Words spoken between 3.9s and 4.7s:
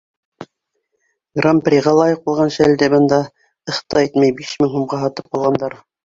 та итмәй биш